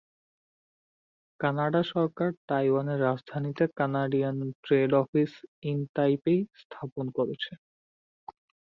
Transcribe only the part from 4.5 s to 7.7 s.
Trade office in Taipei স্থাপন করেছে।